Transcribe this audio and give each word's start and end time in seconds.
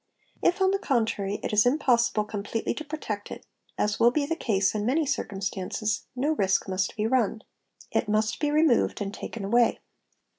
If 0.41 0.63
on 0.63 0.71
the 0.71 0.79
contrary 0.79 1.39
~ 1.41 1.43
it 1.43 1.53
is 1.53 1.63
impossible 1.63 2.23
completely 2.23 2.73
to 2.73 2.83
protect 2.83 3.29
it, 3.29 3.45
as 3.77 3.99
will 3.99 4.09
be 4.09 4.25
the 4.25 4.35
case 4.35 4.73
in 4.73 4.83
many 4.83 5.05
circumstances, 5.05 6.07
no 6.15 6.29
risk 6.31 6.67
must 6.67 6.95
be 6.97 7.05
run; 7.05 7.43
it 7.91 8.09
must 8.09 8.39
be 8.39 8.49
removed 8.49 8.99
and 8.99 9.13
taken 9.13 9.45
away. 9.45 9.79